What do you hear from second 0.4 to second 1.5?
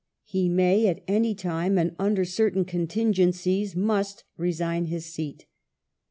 may at any